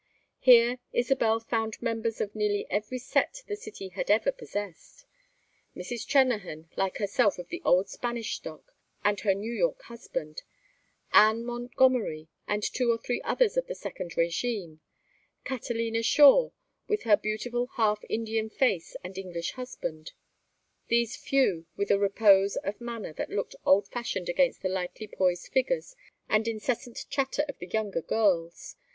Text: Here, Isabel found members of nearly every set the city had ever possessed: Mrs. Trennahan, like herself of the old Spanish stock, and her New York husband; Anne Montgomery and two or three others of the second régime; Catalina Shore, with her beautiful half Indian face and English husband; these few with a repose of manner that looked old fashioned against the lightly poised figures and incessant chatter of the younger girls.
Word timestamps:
Here, 0.39 0.79
Isabel 0.93 1.39
found 1.41 1.79
members 1.79 2.19
of 2.19 2.33
nearly 2.33 2.65
every 2.71 2.97
set 2.97 3.43
the 3.45 3.55
city 3.55 3.89
had 3.89 4.09
ever 4.09 4.31
possessed: 4.31 5.05
Mrs. 5.75 6.07
Trennahan, 6.07 6.69
like 6.75 6.97
herself 6.97 7.37
of 7.37 7.49
the 7.49 7.61
old 7.63 7.87
Spanish 7.87 8.33
stock, 8.37 8.73
and 9.05 9.19
her 9.19 9.35
New 9.35 9.53
York 9.53 9.79
husband; 9.83 10.41
Anne 11.13 11.45
Montgomery 11.45 12.29
and 12.47 12.63
two 12.63 12.89
or 12.91 12.97
three 12.97 13.21
others 13.21 13.57
of 13.57 13.67
the 13.67 13.75
second 13.75 14.15
régime; 14.15 14.79
Catalina 15.45 16.01
Shore, 16.01 16.51
with 16.87 17.03
her 17.03 17.15
beautiful 17.15 17.67
half 17.75 18.03
Indian 18.09 18.49
face 18.49 18.95
and 19.03 19.19
English 19.19 19.51
husband; 19.51 20.13
these 20.87 21.15
few 21.15 21.67
with 21.77 21.91
a 21.91 21.99
repose 21.99 22.55
of 22.55 22.81
manner 22.81 23.13
that 23.13 23.29
looked 23.29 23.55
old 23.67 23.87
fashioned 23.87 24.29
against 24.29 24.63
the 24.63 24.67
lightly 24.69 25.05
poised 25.07 25.49
figures 25.53 25.95
and 26.27 26.47
incessant 26.47 27.05
chatter 27.11 27.45
of 27.47 27.59
the 27.59 27.67
younger 27.67 28.01
girls. 28.01 28.75